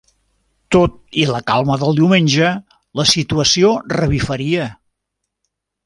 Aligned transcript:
Tot 0.75 0.95
i 1.23 1.25
la 1.31 1.41
calma 1.51 1.77
del 1.83 1.93
diumenge, 2.01 2.49
la 3.01 3.07
situació 3.13 3.73
revifaria. 3.97 4.69